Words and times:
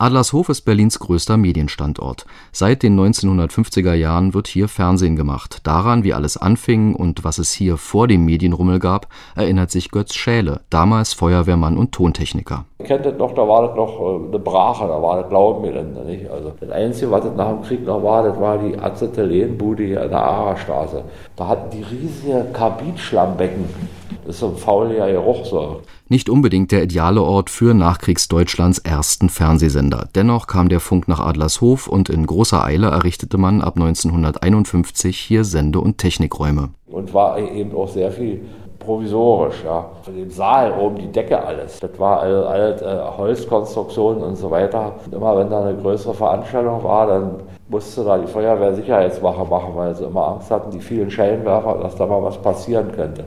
Adlershof 0.00 0.48
ist 0.48 0.60
Berlins 0.60 1.00
größter 1.00 1.36
Medienstandort. 1.36 2.24
Seit 2.52 2.84
den 2.84 2.96
1950er 2.96 3.94
Jahren 3.94 4.32
wird 4.32 4.46
hier 4.46 4.68
Fernsehen 4.68 5.16
gemacht. 5.16 5.58
Daran, 5.64 6.04
wie 6.04 6.14
alles 6.14 6.36
anfing 6.36 6.94
und 6.94 7.24
was 7.24 7.38
es 7.38 7.50
hier 7.50 7.76
vor 7.76 8.06
dem 8.06 8.24
Medienrummel 8.24 8.78
gab, 8.78 9.08
erinnert 9.34 9.72
sich 9.72 9.90
Götz 9.90 10.14
Schäle, 10.14 10.60
damals 10.70 11.14
Feuerwehrmann 11.14 11.76
und 11.76 11.90
Tontechniker. 11.90 12.64
Ich 12.78 12.86
kennt 12.86 13.06
das 13.06 13.18
noch, 13.18 13.34
da 13.34 13.48
war 13.48 13.66
das 13.66 13.76
noch 13.76 14.00
äh, 14.00 14.28
eine 14.28 14.38
Brache, 14.38 14.86
da 14.86 15.02
war 15.02 15.20
das 15.20 15.32
Laubengelände. 15.32 16.04
Nicht? 16.04 16.30
Also 16.30 16.52
das 16.60 16.70
Einzige, 16.70 17.10
was 17.10 17.24
das 17.24 17.34
nach 17.34 17.48
dem 17.48 17.62
Krieg 17.62 17.84
noch 17.84 18.00
war, 18.00 18.22
das 18.22 18.38
war 18.38 18.58
die 18.58 18.78
Acetylenbude 18.78 19.82
hier 19.82 20.02
an 20.02 20.10
der 20.10 20.22
Aarstraße. 20.22 21.02
Da 21.34 21.48
hatten 21.48 21.70
die 21.70 21.82
riesige 21.82 22.46
Kabinschlammbecken. 22.52 23.64
Das 24.28 24.36
ist 24.36 24.40
so 24.40 24.48
ein 24.48 24.56
fauliger 24.56 25.10
Geruch 25.10 25.46
so. 25.46 25.80
Nicht 26.10 26.28
unbedingt 26.28 26.70
der 26.70 26.82
ideale 26.82 27.22
Ort 27.22 27.48
für 27.48 27.72
Nachkriegsdeutschlands 27.72 28.78
ersten 28.78 29.30
Fernsehsender. 29.30 30.06
Dennoch 30.14 30.46
kam 30.46 30.68
der 30.68 30.80
Funk 30.80 31.08
nach 31.08 31.20
Adlershof 31.20 31.88
und 31.88 32.10
in 32.10 32.26
großer 32.26 32.62
Eile 32.62 32.88
errichtete 32.88 33.38
man 33.38 33.62
ab 33.62 33.76
1951 33.76 35.16
hier 35.18 35.44
Sende- 35.44 35.80
und 35.80 35.96
Technikräume. 35.96 36.68
Und 36.88 37.14
war 37.14 37.38
eben 37.38 37.74
auch 37.74 37.88
sehr 37.88 38.12
viel 38.12 38.42
provisorisch, 38.78 39.64
ja. 39.64 39.86
Von 40.02 40.14
dem 40.14 40.28
Saal 40.28 40.78
oben 40.78 40.96
die 40.96 41.10
Decke 41.10 41.42
alles. 41.42 41.80
Das 41.80 41.98
war 41.98 42.20
alles, 42.20 42.44
alles 42.44 42.82
äh, 42.82 43.00
Holzkonstruktion 43.16 44.18
und 44.18 44.36
so 44.36 44.50
weiter. 44.50 44.96
Und 45.06 45.14
immer 45.14 45.38
wenn 45.38 45.48
da 45.48 45.64
eine 45.64 45.80
größere 45.80 46.12
Veranstaltung 46.12 46.84
war, 46.84 47.06
dann 47.06 47.36
musste 47.70 48.04
da 48.04 48.18
die 48.18 48.26
Feuerwehr 48.26 48.74
Sicherheitswache 48.74 49.46
machen, 49.46 49.70
weil 49.74 49.94
sie 49.94 50.04
immer 50.04 50.28
Angst 50.28 50.50
hatten, 50.50 50.70
die 50.70 50.80
vielen 50.80 51.10
Schellenwerfer, 51.10 51.78
dass 51.82 51.96
da 51.96 52.04
mal 52.04 52.22
was 52.22 52.36
passieren 52.36 52.92
könnte. 52.92 53.24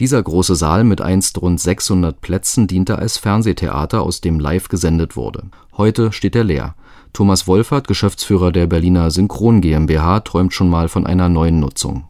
Dieser 0.00 0.22
große 0.22 0.54
Saal 0.54 0.84
mit 0.84 1.02
einst 1.02 1.40
rund 1.42 1.60
600 1.60 2.22
Plätzen 2.22 2.66
diente 2.66 2.98
als 2.98 3.18
Fernsehtheater, 3.18 4.00
aus 4.00 4.22
dem 4.22 4.40
live 4.40 4.68
gesendet 4.68 5.14
wurde. 5.14 5.42
Heute 5.76 6.10
steht 6.12 6.34
er 6.34 6.44
leer. 6.44 6.74
Thomas 7.12 7.46
Wolfert, 7.46 7.86
Geschäftsführer 7.86 8.50
der 8.50 8.66
Berliner 8.66 9.10
Synchron 9.10 9.60
GmbH, 9.60 10.20
träumt 10.20 10.54
schon 10.54 10.70
mal 10.70 10.88
von 10.88 11.06
einer 11.06 11.28
neuen 11.28 11.60
Nutzung. 11.60 12.04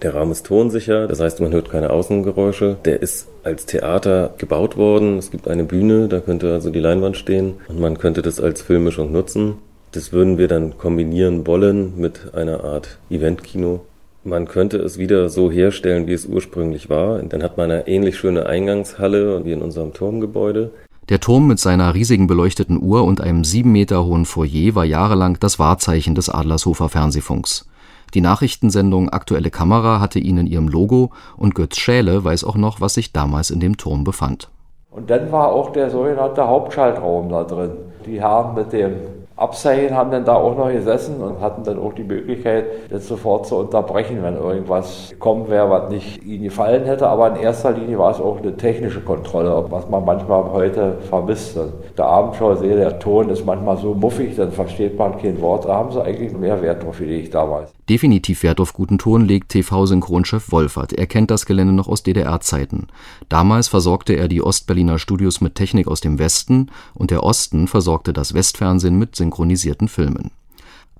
Der 0.00 0.14
Raum 0.14 0.30
ist 0.30 0.46
tonsicher, 0.46 1.08
das 1.08 1.18
heißt, 1.18 1.40
man 1.40 1.52
hört 1.52 1.70
keine 1.70 1.90
Außengeräusche. 1.90 2.76
Der 2.84 3.02
ist 3.02 3.26
als 3.42 3.66
Theater 3.66 4.34
gebaut 4.38 4.76
worden. 4.76 5.18
Es 5.18 5.32
gibt 5.32 5.48
eine 5.48 5.64
Bühne, 5.64 6.06
da 6.06 6.20
könnte 6.20 6.52
also 6.52 6.70
die 6.70 6.80
Leinwand 6.80 7.16
stehen 7.16 7.54
und 7.66 7.80
man 7.80 7.98
könnte 7.98 8.22
das 8.22 8.40
als 8.40 8.62
Filmmischung 8.62 9.10
nutzen. 9.10 9.54
Das 9.90 10.12
würden 10.12 10.38
wir 10.38 10.46
dann 10.46 10.78
kombinieren 10.78 11.48
wollen 11.48 11.98
mit 11.98 12.32
einer 12.32 12.62
Art 12.62 12.98
Eventkino. 13.10 13.80
Man 14.24 14.46
könnte 14.46 14.76
es 14.78 14.98
wieder 14.98 15.28
so 15.28 15.50
herstellen, 15.50 16.06
wie 16.06 16.12
es 16.12 16.26
ursprünglich 16.26 16.88
war. 16.88 17.18
Dann 17.18 17.42
hat 17.42 17.56
man 17.56 17.70
eine 17.70 17.88
ähnlich 17.88 18.16
schöne 18.16 18.46
Eingangshalle 18.46 19.44
wie 19.44 19.52
in 19.52 19.62
unserem 19.62 19.92
Turmgebäude. 19.92 20.70
Der 21.08 21.18
Turm 21.18 21.48
mit 21.48 21.58
seiner 21.58 21.94
riesigen 21.94 22.28
beleuchteten 22.28 22.80
Uhr 22.80 23.02
und 23.02 23.20
einem 23.20 23.42
sieben 23.42 23.72
Meter 23.72 24.04
hohen 24.04 24.24
Foyer 24.24 24.76
war 24.76 24.84
jahrelang 24.84 25.38
das 25.40 25.58
Wahrzeichen 25.58 26.14
des 26.14 26.28
Adlershofer 26.28 26.88
Fernsehfunks. 26.88 27.68
Die 28.14 28.20
Nachrichtensendung 28.20 29.08
Aktuelle 29.08 29.50
Kamera 29.50 29.98
hatte 29.98 30.20
ihn 30.20 30.38
in 30.38 30.46
ihrem 30.46 30.68
Logo 30.68 31.10
und 31.36 31.56
Götz 31.56 31.78
Schäle 31.78 32.22
weiß 32.22 32.44
auch 32.44 32.56
noch, 32.56 32.80
was 32.80 32.94
sich 32.94 33.12
damals 33.12 33.50
in 33.50 33.58
dem 33.58 33.76
Turm 33.76 34.04
befand. 34.04 34.50
Und 34.90 35.10
dann 35.10 35.32
war 35.32 35.48
auch 35.48 35.72
der 35.72 35.90
sogenannte 35.90 36.46
Hauptschaltraum 36.46 37.30
da 37.30 37.42
drin. 37.44 37.72
Die 38.06 38.20
Herren 38.20 38.54
mit 38.54 38.72
dem 38.72 38.92
Abseilen 39.42 39.96
haben 39.96 40.12
dann 40.12 40.24
da 40.24 40.34
auch 40.34 40.56
noch 40.56 40.70
gesessen 40.70 41.20
und 41.20 41.40
hatten 41.40 41.64
dann 41.64 41.78
auch 41.78 41.92
die 41.92 42.04
Möglichkeit, 42.04 42.64
das 42.90 43.08
sofort 43.08 43.46
zu 43.46 43.56
unterbrechen, 43.56 44.22
wenn 44.22 44.36
irgendwas 44.36 45.08
gekommen 45.10 45.48
wäre, 45.48 45.68
was 45.68 45.90
nicht 45.90 46.24
ihnen 46.24 46.44
gefallen 46.44 46.84
hätte. 46.84 47.08
Aber 47.08 47.34
in 47.34 47.42
erster 47.42 47.72
Linie 47.72 47.98
war 47.98 48.12
es 48.12 48.20
auch 48.20 48.38
eine 48.38 48.56
technische 48.56 49.00
Kontrolle, 49.00 49.66
was 49.68 49.88
man 49.88 50.04
manchmal 50.04 50.44
heute 50.52 50.98
vermisst. 51.08 51.58
Der 51.98 52.04
Abendschau 52.04 52.54
sehe, 52.54 52.76
der 52.76 53.00
Ton 53.00 53.30
ist 53.30 53.44
manchmal 53.44 53.76
so 53.78 53.94
muffig, 53.94 54.36
dann 54.36 54.52
versteht 54.52 54.96
man 54.96 55.18
kein 55.18 55.40
Wort. 55.40 55.64
Da 55.64 55.74
haben 55.74 55.90
sie 55.90 56.02
eigentlich 56.02 56.32
mehr 56.32 56.62
Wert 56.62 56.84
drauf 56.84 56.98
gelegt 56.98 57.34
damals. 57.34 57.72
Definitiv 57.88 58.44
Wert 58.44 58.60
auf 58.60 58.72
guten 58.74 58.96
Ton 58.96 59.26
legt 59.26 59.48
TV-Synchronchef 59.48 60.52
Wolfert. 60.52 60.92
Er 60.92 61.06
kennt 61.06 61.32
das 61.32 61.46
Gelände 61.46 61.72
noch 61.72 61.88
aus 61.88 62.04
DDR-Zeiten. 62.04 62.86
Damals 63.28 63.66
versorgte 63.66 64.14
er 64.14 64.28
die 64.28 64.40
Ostberliner 64.40 65.00
Studios 65.00 65.40
mit 65.40 65.56
Technik 65.56 65.88
aus 65.88 66.00
dem 66.00 66.20
Westen 66.20 66.70
und 66.94 67.10
der 67.10 67.24
Osten 67.24 67.66
versorgte 67.66 68.12
das 68.12 68.34
Westfernsehen 68.34 68.98
mit 68.98 69.16
synchronisierten 69.32 69.88
Filmen. 69.88 70.30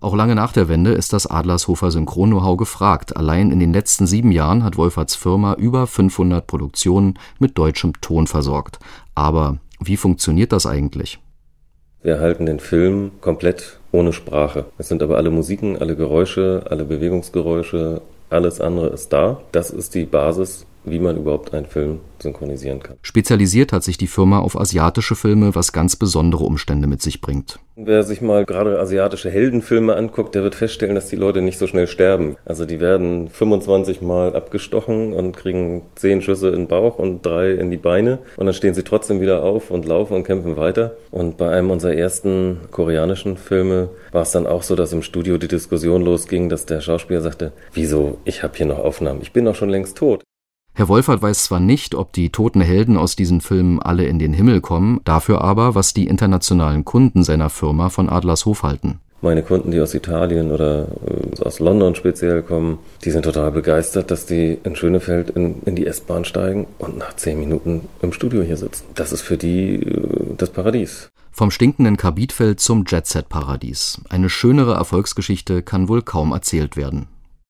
Auch 0.00 0.16
lange 0.16 0.34
nach 0.34 0.52
der 0.52 0.68
Wende 0.68 0.92
ist 0.92 1.12
das 1.12 1.28
Adlershofer 1.28 1.90
Synchron-Know-how 1.92 2.56
gefragt. 2.56 3.16
Allein 3.16 3.52
in 3.52 3.60
den 3.60 3.72
letzten 3.72 4.06
sieben 4.06 4.32
Jahren 4.32 4.64
hat 4.64 4.76
Wolferts 4.76 5.14
Firma 5.14 5.54
über 5.54 5.86
500 5.86 6.44
Produktionen 6.44 7.18
mit 7.38 7.56
deutschem 7.56 7.92
Ton 8.00 8.26
versorgt. 8.26 8.80
Aber 9.14 9.58
wie 9.80 9.96
funktioniert 9.96 10.50
das 10.50 10.66
eigentlich? 10.66 11.20
Wir 12.02 12.14
erhalten 12.14 12.46
den 12.46 12.58
Film 12.58 13.12
komplett 13.20 13.78
ohne 13.92 14.12
Sprache. 14.12 14.64
Es 14.76 14.88
sind 14.88 15.04
aber 15.04 15.18
alle 15.18 15.30
Musiken, 15.30 15.76
alle 15.76 15.94
Geräusche, 15.94 16.64
alle 16.68 16.84
Bewegungsgeräusche, 16.84 18.00
alles 18.28 18.60
andere 18.60 18.88
ist 18.88 19.12
da. 19.12 19.40
Das 19.52 19.70
ist 19.70 19.94
die 19.94 20.06
Basis 20.06 20.66
wie 20.84 20.98
man 20.98 21.16
überhaupt 21.16 21.54
einen 21.54 21.66
Film 21.66 22.00
synchronisieren 22.22 22.80
kann. 22.80 22.96
Spezialisiert 23.02 23.72
hat 23.72 23.84
sich 23.84 23.98
die 23.98 24.06
Firma 24.06 24.38
auf 24.38 24.58
asiatische 24.58 25.16
Filme, 25.16 25.54
was 25.54 25.72
ganz 25.72 25.96
besondere 25.96 26.44
Umstände 26.44 26.86
mit 26.86 27.02
sich 27.02 27.20
bringt. 27.20 27.58
Wer 27.74 28.02
sich 28.02 28.20
mal 28.20 28.44
gerade 28.44 28.78
asiatische 28.78 29.30
Heldenfilme 29.30 29.96
anguckt, 29.96 30.34
der 30.34 30.42
wird 30.42 30.54
feststellen, 30.54 30.94
dass 30.94 31.08
die 31.08 31.16
Leute 31.16 31.40
nicht 31.40 31.58
so 31.58 31.66
schnell 31.66 31.86
sterben. 31.86 32.36
Also 32.44 32.66
die 32.66 32.80
werden 32.80 33.28
25 33.28 34.02
Mal 34.02 34.36
abgestochen 34.36 35.14
und 35.14 35.36
kriegen 35.36 35.82
10 35.94 36.22
Schüsse 36.22 36.48
in 36.48 36.54
den 36.54 36.68
Bauch 36.68 36.98
und 36.98 37.24
drei 37.24 37.52
in 37.52 37.70
die 37.70 37.78
Beine 37.78 38.18
und 38.36 38.46
dann 38.46 38.54
stehen 38.54 38.74
sie 38.74 38.84
trotzdem 38.84 39.20
wieder 39.20 39.42
auf 39.42 39.70
und 39.70 39.86
laufen 39.86 40.14
und 40.14 40.24
kämpfen 40.24 40.56
weiter. 40.56 40.96
Und 41.10 41.38
bei 41.38 41.50
einem 41.50 41.70
unserer 41.70 41.94
ersten 41.94 42.58
koreanischen 42.70 43.36
Filme 43.38 43.88
war 44.12 44.22
es 44.22 44.32
dann 44.32 44.46
auch 44.46 44.62
so, 44.62 44.76
dass 44.76 44.92
im 44.92 45.02
Studio 45.02 45.38
die 45.38 45.48
Diskussion 45.48 46.02
losging, 46.02 46.50
dass 46.50 46.66
der 46.66 46.82
Schauspieler 46.82 47.22
sagte, 47.22 47.52
wieso, 47.72 48.18
ich 48.24 48.42
habe 48.42 48.56
hier 48.56 48.66
noch 48.66 48.78
Aufnahmen, 48.78 49.22
ich 49.22 49.32
bin 49.32 49.46
doch 49.46 49.54
schon 49.54 49.70
längst 49.70 49.96
tot. 49.96 50.22
Herr 50.74 50.88
Wolfert 50.88 51.20
weiß 51.20 51.44
zwar 51.44 51.60
nicht, 51.60 51.94
ob 51.94 52.14
die 52.14 52.30
toten 52.30 52.62
Helden 52.62 52.96
aus 52.96 53.14
diesen 53.14 53.42
Filmen 53.42 53.80
alle 53.82 54.06
in 54.06 54.18
den 54.18 54.32
Himmel 54.32 54.62
kommen, 54.62 55.00
dafür 55.04 55.42
aber, 55.42 55.74
was 55.74 55.92
die 55.92 56.06
internationalen 56.06 56.86
Kunden 56.86 57.24
seiner 57.24 57.50
Firma 57.50 57.90
von 57.90 58.08
Adlershof 58.08 58.62
halten. 58.62 58.98
Meine 59.20 59.42
Kunden, 59.42 59.70
die 59.70 59.80
aus 59.80 59.94
Italien 59.94 60.50
oder 60.50 60.88
äh, 61.06 61.42
aus 61.44 61.60
London 61.60 61.94
speziell 61.94 62.42
kommen, 62.42 62.78
die 63.04 63.10
sind 63.10 63.22
total 63.22 63.52
begeistert, 63.52 64.10
dass 64.10 64.26
die 64.26 64.58
in 64.64 64.74
Schönefeld 64.74 65.30
in, 65.30 65.62
in 65.64 65.76
die 65.76 65.86
S-Bahn 65.86 66.24
steigen 66.24 66.66
und 66.78 66.98
nach 66.98 67.14
zehn 67.14 67.38
Minuten 67.38 67.82
im 68.00 68.12
Studio 68.12 68.42
hier 68.42 68.56
sitzen. 68.56 68.84
Das 68.94 69.12
ist 69.12 69.20
für 69.20 69.36
die 69.36 69.74
äh, 69.74 70.34
das 70.38 70.50
Paradies. 70.50 71.10
Vom 71.30 71.50
stinkenden 71.50 71.96
Kabitfeld 71.96 72.60
zum 72.60 72.84
Jet-Set-Paradies. 72.86 74.00
Eine 74.08 74.28
schönere 74.28 74.74
Erfolgsgeschichte 74.74 75.62
kann 75.62 75.88
wohl 75.88 76.02
kaum 76.02 76.32
erzählt 76.32 76.76
werden. 76.76 77.06